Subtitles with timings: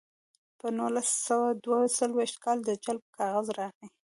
[0.59, 3.87] په نولس سوه دوه څلویښت کال د جلب کاغذ راغی